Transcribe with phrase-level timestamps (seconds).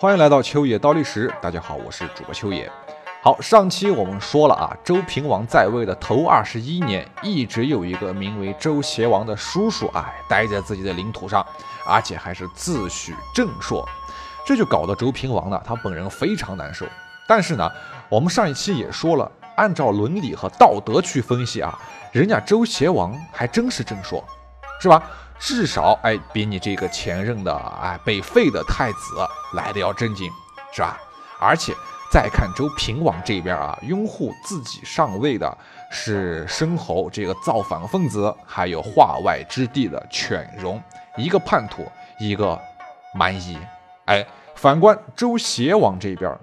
[0.00, 2.72] 欢迎来到秋野刀历史，大家好，我是主播秋野。
[3.22, 11.44] 好，上期我们说了啊，周平王在位的头二十一年，一直有一个名为周邪王的叔叔，哎，待在自己的领土上，
[11.86, 13.86] 而且还是自诩正朔，
[14.46, 16.86] 这就搞得周平王呢，他本人非常难受。
[17.28, 17.70] 但是呢，
[18.08, 21.78] 我们上一期也说了，按照伦理和道德去分析啊，
[22.10, 24.24] 人家周邪王还真是正朔，
[24.80, 25.02] 是吧？
[25.40, 28.98] 至少哎，比你这个前任的哎被废的太子
[29.54, 30.30] 来的要正经，
[30.72, 31.00] 是吧？
[31.40, 31.72] 而且
[32.12, 35.58] 再看周平王这边啊，拥护自己上位的
[35.90, 40.80] 是申侯这个造反分子，还有化外之地的犬戎，
[41.16, 42.60] 一个叛徒，一个
[43.14, 43.58] 蛮夷。
[44.04, 46.36] 哎，反观周邪王这边，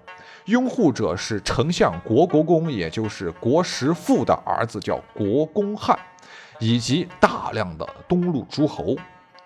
[0.45, 5.97] 拥护者是丞相国国公，也就是国实父的儿子，叫国公汉。
[6.59, 8.95] 以及大量的东路诸侯，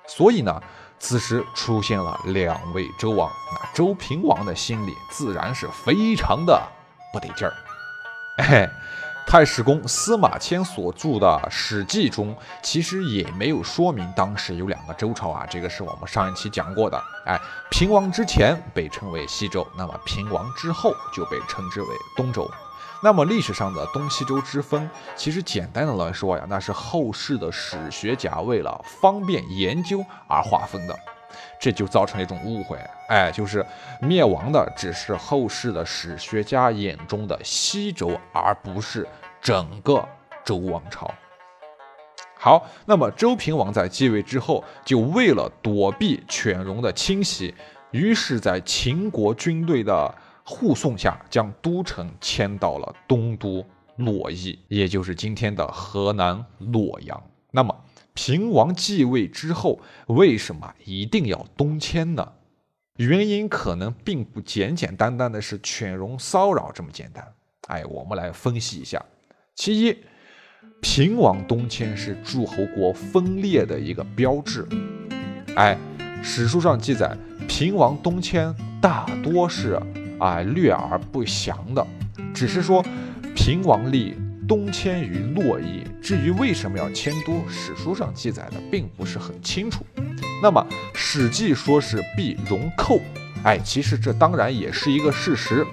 [0.08, 0.62] 所以呢，
[1.00, 6.62] 此时出现了两位周王，那周平王的心里自然是非常的
[7.12, 7.54] 不得劲儿。
[8.38, 8.70] 哎，
[9.28, 17.02] 太史公司马迁所著的《史记》中，其实也没有说明当时有两个周朝啊，这个是我们上一期讲过的。
[17.26, 17.40] 哎，
[17.70, 22.50] 平王之前被称为西周，那么平王之后就被称之为东周。
[23.04, 30.96] 那么历史上的东西周之分，其实简单的来说呀，那是后世的史学家为了方便研究而划分的，
[31.60, 32.78] 这就造成了一种误会，
[33.10, 33.66] 哎，就是
[34.00, 39.08] 灭亡的只是后世的史学家眼中的西周，而不是
[39.42, 40.08] 整个
[40.46, 41.12] 周王朝。
[42.38, 47.56] 好，那么周平王在继位之后，就为了躲避犬戎的侵袭，
[47.90, 50.14] 于是，在秦国军队的。
[50.52, 57.24] 护送下，将都城迁到了东都洛邑，也就是今天的河南洛阳。
[57.52, 57.74] 那么，
[58.14, 62.34] 平王继位之后，为什么一定要东迁呢？
[62.98, 67.26] 原因可能并不简简单单的是犬戎骚扰这么简单。
[67.68, 69.04] 哎，我们来分析一下。
[69.56, 69.98] 其一，
[70.82, 74.68] 平王东迁是诸侯国分裂的一个标志。
[75.56, 75.78] 哎，
[76.22, 77.18] 史书上记载，
[77.48, 79.80] 平王东迁大多是。
[80.22, 81.86] 啊，略而不详的，
[82.32, 82.86] 只是说
[83.36, 84.16] 平王立
[84.48, 85.84] 东迁于洛邑。
[86.00, 89.84] 至于为什么要迁都，史书上记载的并不是很清楚。
[90.44, 93.00] 那么《史记》说是避戎寇，
[93.44, 95.66] 哎，其实这当然也是一个事实。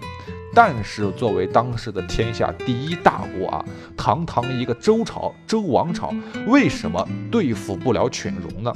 [0.54, 3.64] 但是作为当时的天下第一大国啊，
[3.98, 6.10] 堂堂一个周朝、周王朝，
[6.46, 8.72] 为什么对付不了犬戎呢？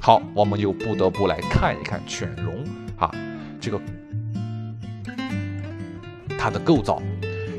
[0.00, 2.64] 好，我们就不得不来看一看犬戎
[2.98, 3.14] 啊，
[3.60, 3.80] 这个。
[6.38, 7.02] 它的构造，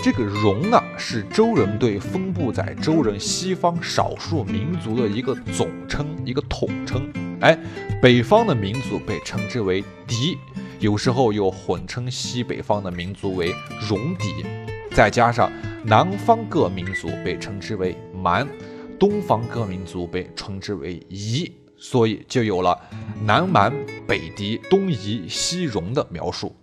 [0.01, 7.11] 这个戎呢是周人对分布在周人西方少数民族的一个总称，一个统称。
[7.41, 7.57] 哎，
[8.01, 10.37] 北方的民族被称之为狄，
[10.79, 14.45] 有时候又混称西北方的民族为戎狄，
[14.95, 15.51] 再加上
[15.83, 18.47] 南方各民族被称之为蛮，
[18.97, 22.77] 东方各民族被称之为夷，所以就有了
[23.23, 23.73] 南蛮、
[24.05, 26.55] 北狄、东夷、西戎的描述。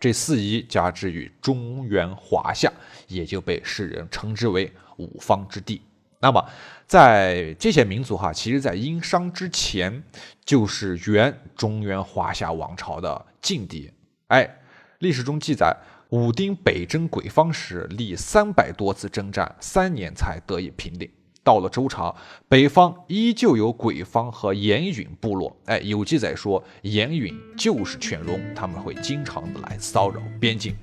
[0.00, 2.72] 这四夷加之于中原华夏，
[3.06, 5.82] 也就被世人称之为五方之地。
[6.22, 6.42] 那么，
[6.86, 10.02] 在这些民族哈，其实在殷商之前，
[10.44, 13.90] 就是原中原华夏王朝的劲敌。
[14.28, 14.58] 哎，
[15.00, 15.76] 历史中记载，
[16.08, 21.10] 武丁北征鬼方时，历三百多次征战，三年才得以平定。
[21.50, 22.14] 到了周朝，
[22.46, 25.56] 北方依旧有鬼方和严允部落。
[25.64, 30.76] 哎，有记载说严允就是犬戎，他们会经常的来骚扰边境。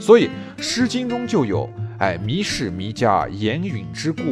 [0.00, 1.68] 所以《诗经》中就有
[2.00, 4.22] “哎，迷氏迷家严允之故，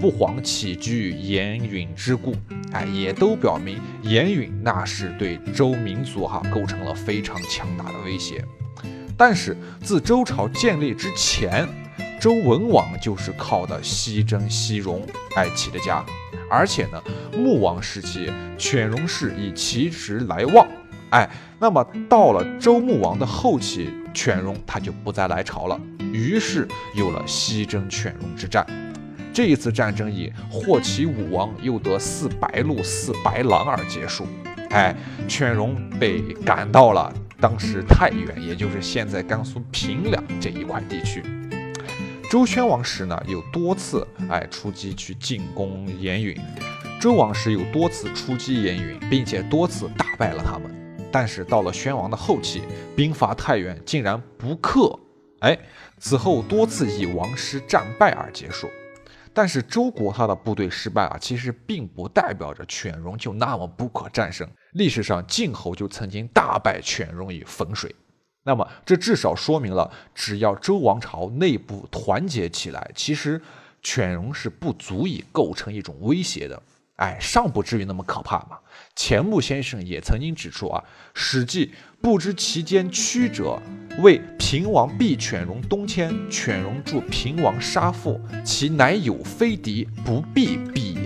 [0.00, 2.34] 不遑起居严允之故”。
[2.74, 8.44] 哎，也都表明严允那是对周民族哈构成了非常强大的威胁。
[9.16, 11.68] 但是自周朝建立之前。
[12.20, 15.06] 周文王就是靠的西征西戎
[15.36, 16.04] 哎起的家，
[16.50, 17.00] 而且呢，
[17.32, 20.66] 穆王时期犬戎氏以其实来旺，
[21.10, 21.30] 哎，
[21.60, 25.80] 那么到了周穆王的后期，犬戎他就不再来朝了，
[26.12, 26.66] 于是
[26.96, 28.66] 有了西征犬戎之战。
[29.32, 34.26] 这一次战争以霍启武王又得四白鹿四白狼而结束，
[34.70, 34.92] 哎，
[35.28, 41.22] 犬戎被赶到了当时太原，也就是现在甘肃平凉这一块地区。
[42.30, 46.34] 周宣王时呢，有多次哎出击去进攻严允；
[47.00, 50.70] 周王时有多次出击严允，并且多次打败了他们。
[51.10, 52.64] 但是到了宣王的后期，
[52.94, 54.94] 兵伐太原竟然不克，
[55.40, 55.58] 哎，
[55.98, 58.68] 此后多次以王师战败而结束。
[59.32, 64.46] 但是周国他的部队失败啊，其实并不代表着犬戎就那么不可战胜。
[64.72, 67.94] 历史上晋侯就曾经大败犬戎于汾水，
[68.48, 73.38] 那么这至少说明了，只要周王朝内部团结起来，其实
[73.82, 76.62] 犬戎是不足以构成一种威胁的。
[76.96, 78.58] 哎，尚不至于那么可怕嘛。
[78.96, 81.66] 钱穆先生也曾经指出啊，《史记》
[82.00, 83.60] 不知其间曲折，
[83.98, 90.97] 谓平王避犬戎东迁，犬戎助平王杀父，其乃有非敌，不必避也。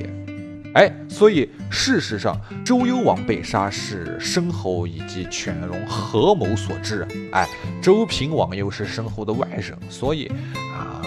[0.74, 2.34] 哎，所以事实上，
[2.64, 7.06] 周幽王被杀是申侯以及犬戎合谋所致。
[7.32, 7.46] 哎，
[7.82, 10.32] 周平王又是申侯的外甥，所以
[10.74, 11.02] 啊，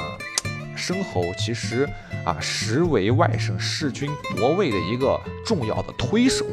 [0.76, 1.90] 申侯其实
[2.24, 6.46] 啊，实为外甥弑君夺位的一个重要的推手。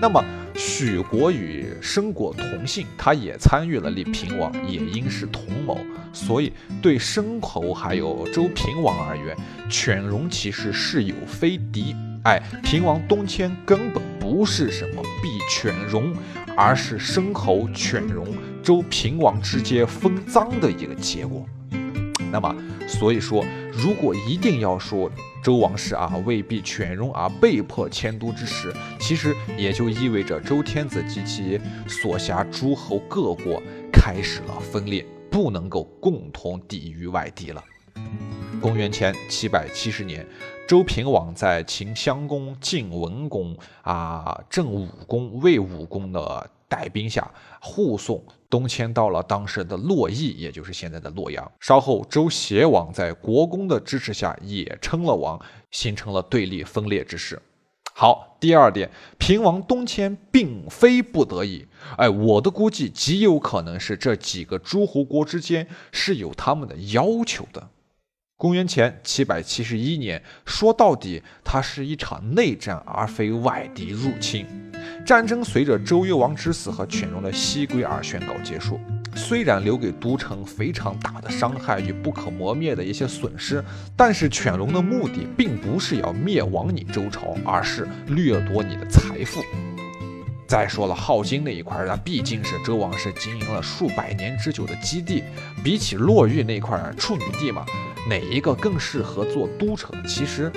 [0.00, 0.24] 那么，
[0.54, 5.78] 许国与申国同姓，他也参与了立平王，也应是同谋。
[6.12, 9.36] 所以，对申侯还有周平王而言，
[9.68, 11.96] 犬戎其实是有非敌。
[12.24, 16.14] 哎，平王东迁根本不是什么避犬戎，
[16.56, 18.24] 而是申侯、犬戎、
[18.62, 21.44] 周平王之间分赃的一个结果。
[22.30, 22.54] 那么，
[22.86, 25.10] 所以说，如果一定要说，
[25.42, 33.60] 周王室啊，为避犬戎而被迫迁都之时，其实也就意味着周天子及其所辖诸侯各国
[33.92, 37.62] 开始了分裂，不能够共同抵御外敌了。
[38.60, 40.24] 公元前七百七十年，
[40.72, 47.30] 周平王在秦襄公、晋文公、啊郑武公、魏武公的带兵下
[47.60, 48.24] 护送。
[48.48, 51.52] 东迁到了当时的洛邑，也就是现在的洛阳。
[51.60, 55.38] 稍后，周协王在国公的支持下也称了王，
[55.70, 57.38] 形成了对立分裂之势。
[57.92, 61.66] 好，第二点，平王东迁并非不得已。
[61.98, 67.68] 哎，我的估计极有可能是这几个诸侯国之间是有他们的要求的。
[68.42, 74.44] 公元前七百七十一年，说到底，它是一场内战，而非外敌入侵。
[75.06, 78.80] 战争随着周幽王之死和犬戎的西归而宣告结束。
[79.14, 83.62] 虽然留给都城非常大的伤害与不可磨灭的一些损失，
[83.96, 89.40] 但是犬戎的目的并不是要灭亡你周朝，而是掠夺你的财富。
[90.52, 95.24] 再说了，镐京那一块，那毕竟是周王室经营了数百年之久的基地，
[95.64, 97.64] 比起洛邑那块处女地嘛，
[98.06, 99.90] 哪一个更适合做都城？
[100.06, 100.52] 其实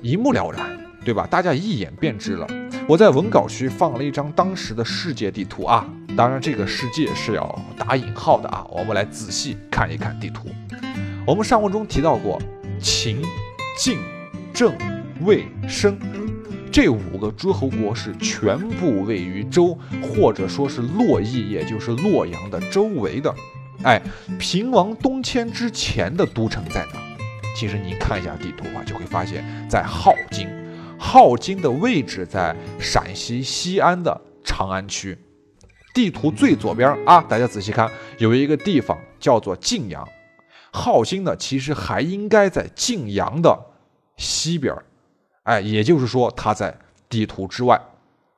[0.00, 0.64] 一目了然，
[1.04, 1.26] 对吧？
[1.30, 2.46] 大家一眼便知了。
[2.88, 5.86] 我在文稿区放了一张当时的世界地图啊，
[6.16, 8.66] 当然这个世界是要打引号的啊。
[8.70, 10.48] 我们来仔细看一看地图。
[11.26, 12.40] 我们上文中提到过，
[12.80, 13.20] 秦、
[13.76, 13.98] 晋、
[14.54, 14.74] 郑、
[15.20, 15.98] 魏、申
[16.72, 23.32] 这五个诸侯国是全部位于周或者说是洛邑，也就是洛阳的周围的。
[23.82, 24.00] 哎，
[24.38, 27.02] 平王东迁之前的都城在哪？
[27.54, 30.48] 其实您看一下地图啊，就会发现，在镐京。
[30.98, 35.18] 镐京的位置在陕西西安的长安区，
[35.92, 40.08] 地图最左边啊，大家仔细看，有一个地方叫做晋阳。
[40.72, 43.58] 镐京呢，其实还应该在晋阳的
[44.16, 44.74] 西边，
[45.44, 46.78] 哎，也就是说它在
[47.08, 47.80] 地图之外。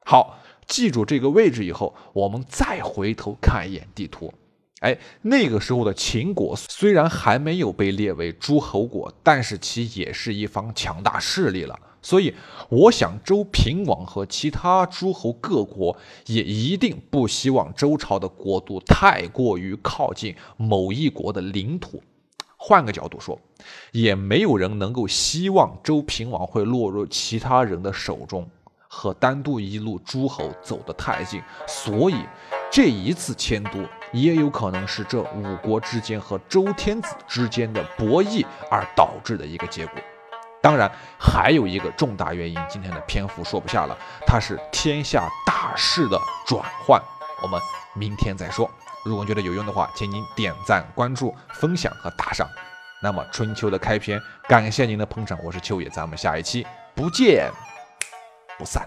[0.05, 4.33] 好，记住这个位置以后，我们再回头看一眼地图，
[4.81, 11.79] 哎，那个时候的秦国虽然还没有被列为诸侯国，但是其也是一方强大势力了。
[12.03, 12.35] 所以，
[12.69, 15.97] 我想周平王和其他诸侯各国
[16.27, 22.03] 也一定不希望周朝的国度太过于靠近某一国的领土。
[22.67, 23.39] 换个角度说，
[23.93, 28.49] 也没有人能够希望周平王会落入其他人的手中，
[28.89, 31.43] 和单独一路诸侯走得太近。
[31.69, 32.25] 所以，
[32.71, 33.81] 这一次迁都
[34.15, 40.01] 也有可能是这五国之间和周天子之间的博弈而导致的一个结果。
[40.63, 40.91] 当然，
[41.21, 43.95] 还有一个重大原因，今天的篇幅说不下了，
[44.27, 46.99] 它是天下大势的转换。
[47.43, 47.61] 我们
[47.95, 48.71] 明天再说。
[49.05, 52.49] 如果觉得有用的话，请您点赞、关注、分享和打赏。
[53.03, 57.51] 那么春秋的开篇，感谢您的捧场，我是秋野，咱们下一期不见
[58.59, 58.87] 不散。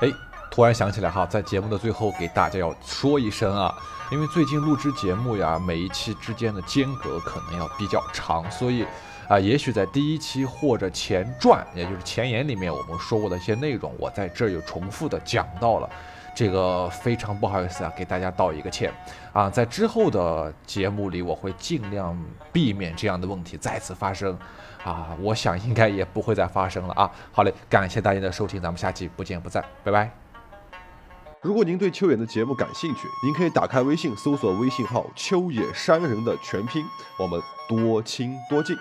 [0.00, 0.08] 哎，
[0.50, 3.74] 突然想起来哈，在节目的最后给大家要说一声啊，
[4.10, 8.86] 因为最近录制节目呀，每一期之间的间隔可能要比较长，所以。
[9.28, 15.88] 啊，也许在第一期或者前传，也就是前言里面我们说过的一些内容，我在这儿又重复的讲到了，
[16.34, 18.92] 这个非常不好意思啊，给大家道一个歉
[19.32, 22.18] 啊，在之后的节目里，我会尽量
[22.52, 24.36] 避免这样的问题再次发生
[24.84, 27.10] 啊，我想应该也不会再发生了啊。
[27.30, 30.10] 好嘞，感谢大家的收听，咱们下期不见不散，拜拜。
[31.40, 36.84] 如果您对秋野的节目感兴趣，您可以打开微信搜索微信号“秋野山人”的全拼，
[37.18, 38.76] 我们多亲多近。